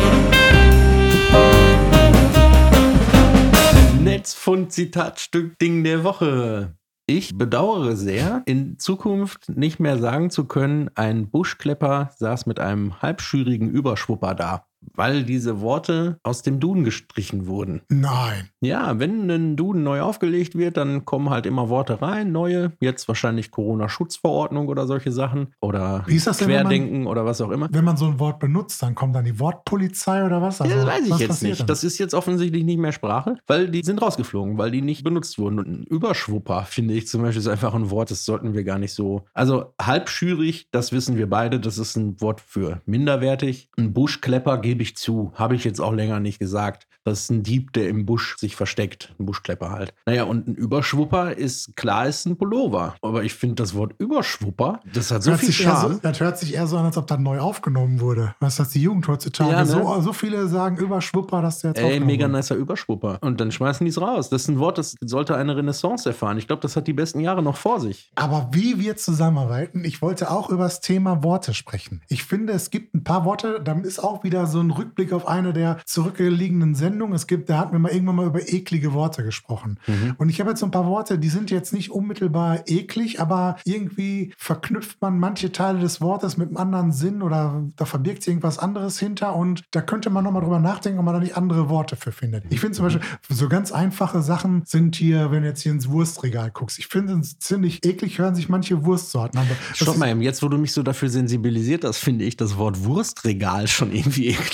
[4.02, 6.76] Netzfund-Zitatstück-Ding der Woche.
[7.06, 13.02] Ich bedauere sehr, in Zukunft nicht mehr sagen zu können, ein Buschklepper saß mit einem
[13.02, 14.66] halbschürigen Überschwupper da,
[14.96, 17.82] weil diese Worte aus dem Duden gestrichen wurden.
[17.90, 18.50] Nein.
[18.62, 22.72] Ja, wenn ein Duden neu aufgelegt wird, dann kommen halt immer Worte rein, neue.
[22.80, 25.48] Jetzt wahrscheinlich Corona-Schutzverordnung oder solche Sachen.
[25.62, 27.68] Oder Wie ist das denn, wenn man- Querdenken oder was auch immer.
[27.72, 30.62] Wenn man so ein Wort benutzt, dann kommt dann die Wortpolizei oder was?
[30.62, 31.60] Also, Ja, das weiß ich jetzt nicht.
[31.62, 31.68] dann?
[31.68, 35.38] Das ist jetzt offensichtlich nicht mehr Sprache, weil die sind rausgeflogen, weil die nicht benutzt
[35.40, 35.60] wurden.
[35.60, 38.80] Und ein Überschwupper, finde ich zum Beispiel, ist einfach ein Wort, das sollten wir gar
[38.80, 39.24] nicht so.
[39.34, 43.70] Also halbschürig, das wissen wir beide, das ist ein Wort für minderwertig.
[43.78, 46.88] Ein Buschklepper gebe ich zu, habe ich jetzt auch länger nicht gesagt.
[47.06, 49.14] Das ist ein Dieb, der im Busch sich versteckt.
[49.20, 49.94] Ein Buschklepper halt.
[50.08, 52.96] Naja, und ein Überschwupper ist, klar, ist ein Pullover.
[53.04, 56.00] Aber ich finde das Wort Überschwupper, das hat so hört viel eher so, Charme.
[56.02, 58.34] das hört sich eher so an, als ob das neu aufgenommen wurde.
[58.40, 59.66] Was das die Jugend heutzutage Ja, ne?
[59.66, 62.38] so, so viele sagen Überschwupper, dass der jetzt Ey, mega wurde.
[62.38, 63.20] nicer Überschwupper.
[63.22, 64.30] Und dann schmeißen die es raus.
[64.30, 66.38] Das ist ein Wort, das sollte eine Renaissance erfahren.
[66.40, 68.12] Ich glaube, das hat die besten Jahre noch vor sich.
[68.16, 72.02] Aber wie wir zusammenarbeiten, ich wollte auch über das Thema Worte sprechen.
[72.08, 75.28] Ich finde, es gibt ein paar Worte, dann ist auch wieder so ein Rückblick auf
[75.28, 77.16] eine der zurückliegenden Sendungen.
[77.16, 79.80] Es gibt, da hatten wir mal irgendwann mal über eklige Worte gesprochen.
[80.18, 83.58] Und ich habe jetzt so ein paar Worte, die sind jetzt nicht unmittelbar eklig, aber
[83.66, 88.32] irgendwie verknüpft man manche Teile des Wortes mit einem anderen Sinn oder da verbirgt sich
[88.32, 91.70] irgendwas anderes hinter und da könnte man nochmal drüber nachdenken, ob man da nicht andere
[91.70, 92.46] Worte für findet.
[92.50, 95.90] Ich finde zum Beispiel, so ganz einfache Sachen sind hier, wenn du jetzt hier ins
[95.90, 96.80] Wurstregal guckst.
[96.80, 99.48] Ich finde es ziemlich eklig, hören sich manche Wurstsorten an.
[99.74, 102.86] Stopp mal, eben, jetzt wo du mich so dafür sensibilisiert hast, finde ich das Wort
[102.86, 104.53] Wurstregal schon irgendwie eklig.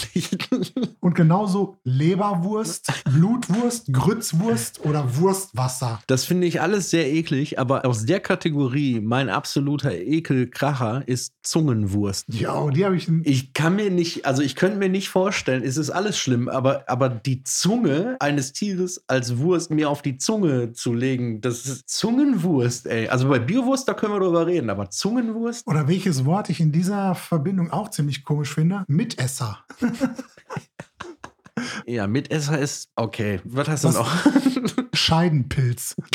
[0.99, 5.99] Und genauso Leberwurst, Blutwurst, Grützwurst oder Wurstwasser.
[6.07, 12.25] Das finde ich alles sehr eklig, aber aus der Kategorie, mein absoluter Ekelkracher ist Zungenwurst.
[12.29, 13.09] Ja, die habe ich.
[13.23, 16.83] Ich kann mir nicht, also ich könnte mir nicht vorstellen, es ist alles schlimm, aber,
[16.87, 21.89] aber die Zunge eines Tieres als Wurst mir auf die Zunge zu legen, das ist
[21.89, 23.07] Zungenwurst, ey.
[23.07, 25.67] Also bei Biowurst, da können wir drüber reden, aber Zungenwurst?
[25.67, 28.83] Oder welches Wort ich in dieser Verbindung auch ziemlich komisch finde?
[28.87, 29.59] Mitesser.
[31.85, 33.41] Ja, Mitesser ist okay.
[33.43, 34.83] Was heißt das Was- noch?
[34.93, 35.95] Scheidenpilz.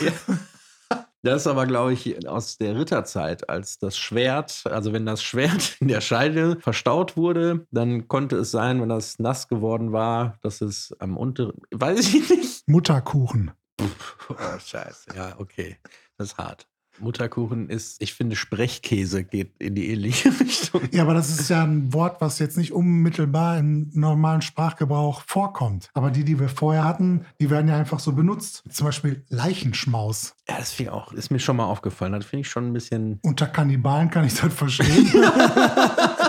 [0.00, 0.12] Ja.
[1.22, 5.76] Das ist aber, glaube ich, aus der Ritterzeit, als das Schwert, also wenn das Schwert
[5.80, 10.62] in der Scheide verstaut wurde, dann konnte es sein, wenn das nass geworden war, dass
[10.62, 12.66] es am unteren, weiß ich nicht.
[12.68, 13.50] Mutterkuchen.
[14.30, 15.14] Oh, scheiße.
[15.14, 15.76] Ja, okay.
[16.16, 16.66] Das ist hart.
[17.00, 20.82] Mutterkuchen ist, ich finde, Sprechkäse geht in die ähnliche Richtung.
[20.92, 25.90] Ja, aber das ist ja ein Wort, was jetzt nicht unmittelbar im normalen Sprachgebrauch vorkommt.
[25.94, 28.64] Aber die, die wir vorher hatten, die werden ja einfach so benutzt.
[28.70, 30.34] Zum Beispiel Leichenschmaus.
[30.48, 32.12] Ja, das finde ich auch, ist mir schon mal aufgefallen.
[32.12, 33.18] Das finde ich schon ein bisschen.
[33.22, 35.06] Unter Kannibalen kann ich das verstehen.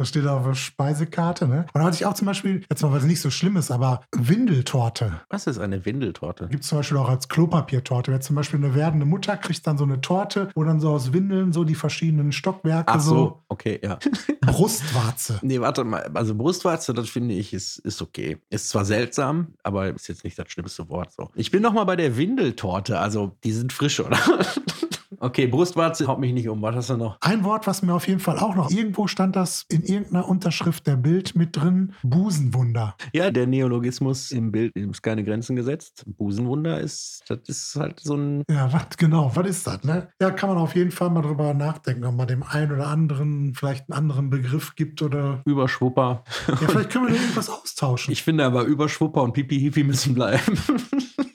[0.00, 1.66] Das steht auf der Speisekarte, ne?
[1.74, 4.00] Und da hatte ich auch zum Beispiel, jetzt mal was nicht so schlimm ist, aber
[4.16, 5.20] Windeltorte.
[5.28, 6.48] Was ist eine Windeltorte?
[6.48, 8.10] Gibt es zum Beispiel auch als Klopapiertorte.
[8.10, 11.12] Wer zum Beispiel eine werdende Mutter kriegt dann so eine Torte, wo dann so aus
[11.12, 13.98] Windeln so die verschiedenen Stockwerke Ach so, so, okay, ja.
[14.40, 15.38] Brustwarze.
[15.42, 16.10] Nee, warte mal.
[16.14, 18.38] Also Brustwarze, das finde ich, ist, ist okay.
[18.48, 21.28] Ist zwar seltsam, aber ist jetzt nicht das schlimmste Wort so.
[21.34, 22.98] Ich bin noch mal bei der Windeltorte.
[22.98, 24.16] Also, die sind frisch, oder?
[25.20, 26.62] okay, Brustwarze haut mich nicht um.
[26.62, 27.18] Was hast du noch?
[27.20, 30.86] Ein Wort, was mir auf jeden Fall auch noch, irgendwo stand das in irgendeiner Unterschrift
[30.86, 32.96] der Bild mit drin, Busenwunder.
[33.12, 36.04] Ja, der Neologismus im Bild ist keine Grenzen gesetzt.
[36.06, 38.44] Busenwunder ist, das ist halt so ein.
[38.50, 40.08] Ja, was genau, was ist das, ne?
[40.20, 43.54] Ja, kann man auf jeden Fall mal drüber nachdenken, ob man dem einen oder anderen
[43.54, 45.42] vielleicht einen anderen Begriff gibt oder.
[45.44, 46.24] Überschwupper.
[46.48, 48.12] Ja, vielleicht können wir da irgendwas austauschen.
[48.12, 50.58] Ich finde aber Überschwupper und Pipi-Hipi müssen bleiben.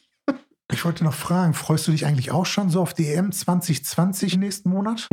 [0.86, 4.38] Ich wollte noch fragen, freust du dich eigentlich auch schon so auf die EM 2020
[4.38, 5.08] nächsten Monat?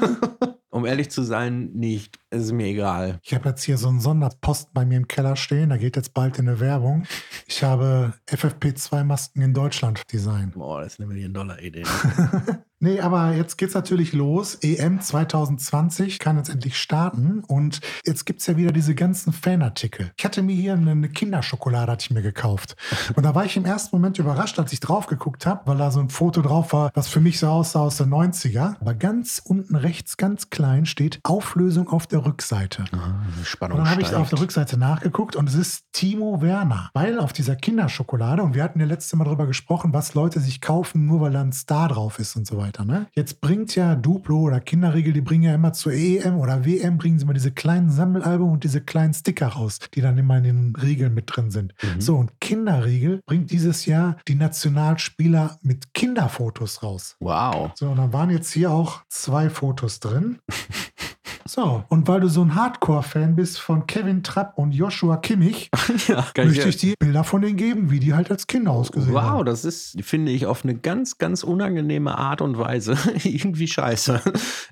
[0.70, 2.18] um ehrlich zu sein, nicht.
[2.30, 3.18] Es ist mir egal.
[3.22, 6.14] Ich habe jetzt hier so einen Sonderpost bei mir im Keller stehen, da geht jetzt
[6.14, 7.04] bald in eine Werbung.
[7.46, 10.54] Ich habe FFP2-Masken in Deutschland designt.
[10.54, 11.82] Boah, das ist eine Million-Dollar-Idee.
[12.84, 14.58] Nee, aber jetzt geht's natürlich los.
[14.60, 20.12] EM 2020 kann jetzt endlich starten und jetzt gibt's ja wieder diese ganzen Fanartikel.
[20.18, 22.76] Ich hatte mir hier eine Kinderschokolade hatte ich mir gekauft
[23.16, 25.90] und da war ich im ersten Moment überrascht, als ich drauf geguckt habe, weil da
[25.90, 28.76] so ein Foto drauf war, was für mich so aussah aus den 90er.
[28.78, 32.84] Aber ganz unten rechts, ganz klein steht Auflösung auf der Rückseite.
[32.92, 36.90] Ah, Spannung Und dann habe ich auf der Rückseite nachgeguckt und es ist Timo Werner.
[36.92, 40.60] Weil auf dieser Kinderschokolade, und wir hatten ja letztes Mal darüber gesprochen, was Leute sich
[40.60, 42.73] kaufen, nur weil da ein Star drauf ist und so weiter.
[42.82, 43.06] Ne?
[43.14, 47.18] Jetzt bringt ja Duplo oder Kinderriegel, die bringen ja immer zur EM oder WM, bringen
[47.18, 50.76] sie mal diese kleinen Sammelalbum und diese kleinen Sticker raus, die dann immer in den
[50.76, 51.74] Riegeln mit drin sind.
[51.82, 52.00] Mhm.
[52.00, 57.16] So, und Kinderriegel bringt dieses Jahr die Nationalspieler mit Kinderfotos raus.
[57.20, 57.70] Wow.
[57.74, 60.38] So, und dann waren jetzt hier auch zwei Fotos drin.
[61.46, 65.70] So, und weil du so ein Hardcore-Fan bist von Kevin Trapp und Joshua Kimmich,
[66.08, 69.22] ja, möchte ich dir Bilder von denen geben, wie die halt als Kinder ausgesehen Wow,
[69.22, 69.46] haben.
[69.46, 74.20] das ist, finde ich, auf eine ganz, ganz unangenehme Art und Weise irgendwie scheiße.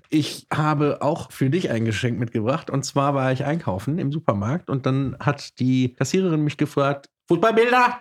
[0.09, 2.71] Ich habe auch für dich ein Geschenk mitgebracht.
[2.71, 8.01] Und zwar war ich einkaufen im Supermarkt und dann hat die Kassiererin mich gefragt, Fußballbilder?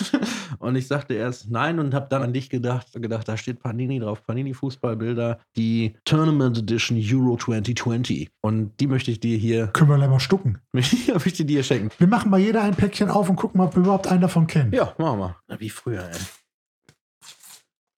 [0.58, 4.00] und ich sagte erst nein und habe dann an dich gedacht, gedacht, da steht Panini
[4.00, 8.28] drauf, Panini Fußballbilder, die Tournament Edition Euro 2020.
[8.40, 10.58] Und die möchte ich dir hier, Können wir gleich mal stucken.
[10.72, 11.90] möchte ich dir hier schenken.
[11.96, 14.72] Wir machen mal jeder ein Päckchen auf und gucken, ob wir überhaupt einen davon kennen.
[14.72, 15.36] Ja, machen wir.
[15.46, 16.18] Na, wie früher, ey.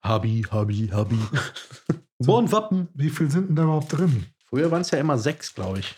[0.03, 1.19] Habi, Habi, Habi.
[2.19, 2.89] Bornwappen.
[2.93, 4.27] Wie viel sind denn da überhaupt drin?
[4.51, 5.97] Früher waren es ja immer sechs, glaube ich.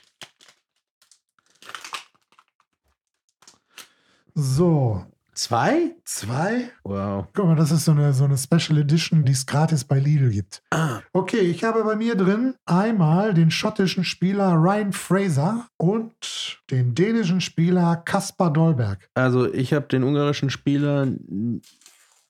[4.38, 5.94] So, Zwei?
[6.04, 6.70] zwei.
[6.84, 7.26] Wow.
[7.34, 10.30] Guck mal, das ist so eine, so eine Special Edition, die es gratis bei Lidl
[10.30, 10.62] gibt.
[10.70, 16.94] Ah, Okay, ich habe bei mir drin einmal den schottischen Spieler Ryan Fraser und den
[16.94, 19.08] dänischen Spieler Kaspar Dolberg.
[19.14, 21.06] also ich habe den ungarischen Spieler,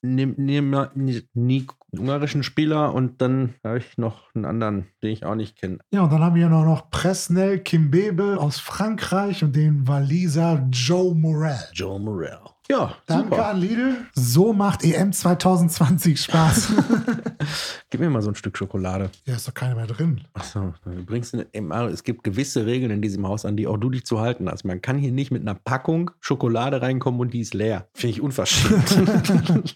[0.01, 5.25] n- nimm, nimm, nie, ungarischen Spieler und dann habe ich noch einen anderen, den ich
[5.25, 5.79] auch nicht kenne.
[5.91, 11.15] Ja, und dann haben wir noch, noch Presnel Kimbebe aus Frankreich und den Waliser Joe
[11.15, 11.57] Morel.
[11.73, 12.37] Joe Morel.
[12.69, 13.47] Ja, Danke super.
[13.47, 13.95] an Lidl.
[14.13, 16.73] So macht EM 2020 Spaß.
[17.89, 19.09] Gib mir mal so ein Stück Schokolade.
[19.25, 20.21] ja, ist doch keiner mehr drin.
[20.33, 21.45] Achso, du bringst eine,
[21.89, 24.65] es gibt gewisse Regeln in diesem Haus, an die auch du dich zu halten hast.
[24.65, 27.87] Man kann hier nicht mit einer Packung Schokolade reinkommen und die ist leer.
[27.93, 29.75] Finde ich unverschämt.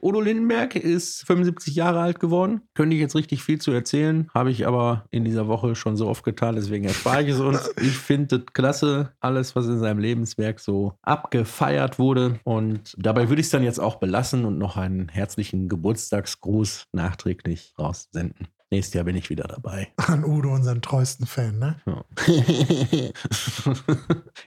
[0.00, 2.62] Odo Lindenberg ist 75 Jahre alt geworden.
[2.74, 6.08] Könnte ich jetzt richtig viel zu erzählen, habe ich aber in dieser Woche schon so
[6.08, 7.70] oft getan, deswegen erspare ich es uns.
[7.86, 12.40] Ich finde es klasse, alles, was in seinem Lebenswerk so abgefeiert wurde.
[12.42, 17.74] Und dabei würde ich es dann jetzt auch belassen und noch einen herzlichen Geburtstagsgruß nachträglich
[17.78, 18.48] raussenden.
[18.70, 19.88] Nächstes Jahr bin ich wieder dabei.
[19.96, 21.76] An Udo, unseren treuesten Fan, ne?
[21.86, 22.04] Ja,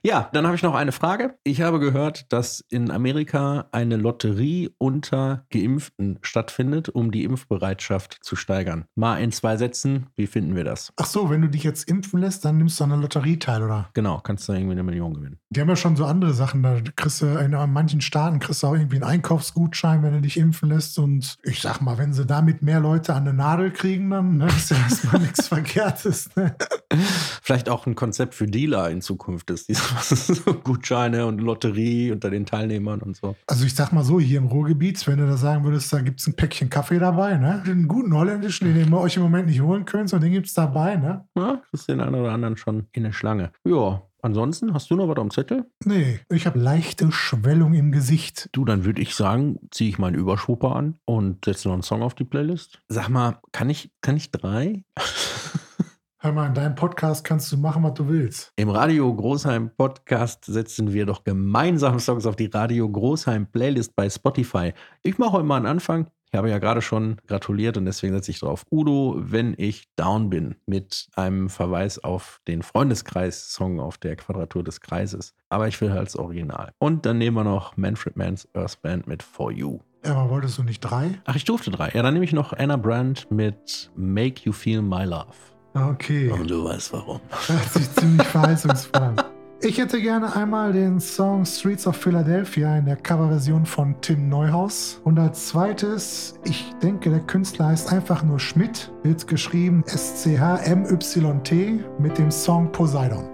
[0.03, 1.37] ja dann habe ich noch eine Frage.
[1.45, 8.35] Ich habe gehört, dass in Amerika eine Lotterie unter Geimpften stattfindet, um die Impfbereitschaft zu
[8.35, 8.85] steigern.
[8.95, 10.91] Mal in zwei Sätzen, wie finden wir das?
[10.97, 13.63] Ach so, wenn du dich jetzt impfen lässt, dann nimmst du an der Lotterie teil,
[13.63, 13.89] oder?
[13.93, 15.39] Genau, kannst du irgendwie eine Million gewinnen.
[15.49, 16.61] Die haben ja schon so andere Sachen.
[16.61, 20.35] Da kriegst du in manchen Staaten kriegst du auch irgendwie einen Einkaufsgutschein, wenn du dich
[20.35, 20.99] impfen lässt.
[20.99, 24.47] Und ich sag mal, wenn sie damit mehr Leute an eine Nadel kriegen, dann ne,
[24.47, 26.29] ist ja erstmal nichts Verkehrtes.
[26.35, 26.55] Ne?
[27.41, 29.81] Vielleicht auch ein Konzept für Dealer in Zukunft ist, diese
[30.15, 33.35] so Gutscheine und Lotterie unter den Teilnehmern und so.
[33.47, 36.19] Also ich sag mal so, hier im Ruhrgebiet, wenn du da sagen würdest, da gibt
[36.19, 37.63] es ein Päckchen Kaffee dabei, ne?
[37.65, 40.53] Den guten holländischen, den ihr euch im Moment nicht holen könnt, sondern den gibt es
[40.53, 41.25] dabei, ne?
[41.35, 43.51] Ja, kriegst den einen oder anderen schon in der Schlange.
[43.63, 45.65] Ja, ansonsten hast du noch was am Zettel?
[45.85, 48.49] Nee, ich habe leichte Schwellung im Gesicht.
[48.51, 52.01] Du, dann würde ich sagen, ziehe ich meinen Überschwupper an und setze noch einen Song
[52.01, 52.79] auf die Playlist.
[52.87, 54.83] Sag mal, kann ich, kann ich drei?
[56.21, 58.51] Hör mal, in deinem Podcast kannst du machen, was du willst.
[58.57, 64.09] Im Radio Großheim Podcast setzen wir doch gemeinsam Songs auf die Radio Großheim Playlist bei
[64.09, 64.73] Spotify.
[65.01, 66.09] Ich mache heute mal einen Anfang.
[66.31, 70.29] Ich habe ja gerade schon gratuliert und deswegen setze ich drauf Udo, wenn ich down
[70.29, 75.33] bin, mit einem Verweis auf den Freundeskreis-Song auf der Quadratur des Kreises.
[75.49, 76.71] Aber ich will halt das Original.
[76.77, 79.79] Und dann nehmen wir noch Manfred Mann's Earth Band mit For You.
[80.03, 81.19] Aber wolltest du nicht drei?
[81.25, 81.89] Ach, ich durfte drei.
[81.93, 85.33] Ja, dann nehme ich noch Anna Brandt mit Make You Feel My Love.
[85.73, 86.29] Okay.
[86.29, 87.19] Und du weißt warum.
[87.47, 89.15] Hört sich ziemlich verheißungsvoll.
[89.61, 95.01] Ich hätte gerne einmal den Song Streets of Philadelphia in der Coverversion von Tim Neuhaus.
[95.03, 102.17] Und als zweites, ich denke, der Künstler heißt einfach nur Schmidt, wird geschrieben S-C-H-M-Y-T mit
[102.17, 103.25] dem Song Poseidon.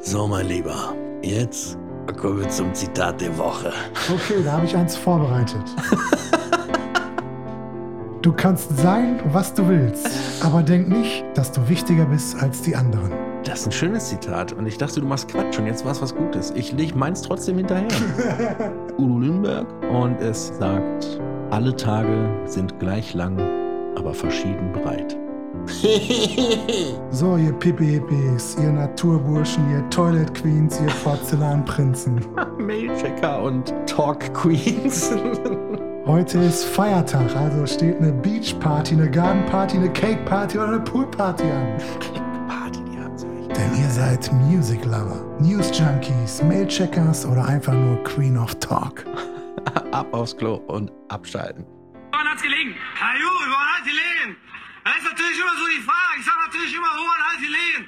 [0.00, 1.78] So, mein Lieber, jetzt
[2.20, 3.72] kommen wir zum Zitat der Woche.
[4.12, 5.62] Okay, da habe ich eins vorbereitet.
[8.22, 10.08] Du kannst sein, was du willst,
[10.42, 13.29] aber denk nicht, dass du wichtiger bist als die anderen.
[13.44, 16.02] Das ist ein schönes Zitat und ich dachte, du machst Quatsch und jetzt war es
[16.02, 16.52] was Gutes.
[16.54, 17.88] Ich leg meins trotzdem hinterher.
[18.98, 23.40] Udo Lindenberg und es sagt, alle Tage sind gleich lang,
[23.96, 25.16] aber verschieden breit.
[27.10, 32.20] so, ihr Pipi-Hippis, ihr Naturburschen, ihr Toilet Queens, ihr Porzellanprinzen.
[32.58, 35.12] Mailchecker und Talk Queens.
[36.04, 42.29] Heute ist Feiertag, also steht eine Beachparty, eine Gardenparty, eine Cakeparty oder eine Poolparty an.
[44.00, 49.04] Seid Music Lover, News Junkies, Mailcheckers oder einfach nur Queen of Talk.
[49.92, 51.66] Ab aufs Klo und abschalten.
[52.10, 52.74] Woran hat's gelegen?
[52.94, 54.36] Herr Juri, woran hat gelegen?
[54.84, 56.12] Das ist natürlich immer so die Frage.
[56.18, 57.82] Ich sage natürlich immer, woran hat gelegen?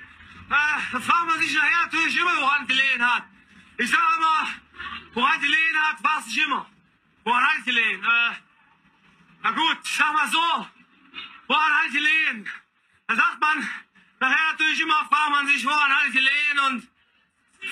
[0.51, 3.23] Äh, da fragt man sich nachher natürlich immer, woran gelegen hat.
[3.79, 4.41] Ich sage immer,
[5.15, 6.67] woran gelegen hat, war es nicht immer.
[7.25, 8.03] Woran hat gelegen?
[8.03, 8.33] Äh,
[9.45, 10.45] na gut, ich sag mal so,
[11.49, 12.45] woran hat gelegen?
[13.07, 13.67] Da sagt man
[14.23, 16.89] nachher natürlich immer, fragt man sich, woran hat gelegen und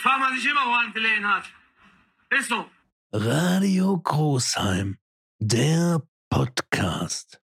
[0.03, 1.45] fragt man sich immer, woran gelegen hat.
[2.31, 2.69] Ist so.
[3.13, 4.99] Radio Großheim,
[5.39, 7.40] der Podcast.